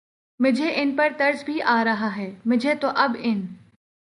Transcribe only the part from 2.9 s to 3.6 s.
اب ان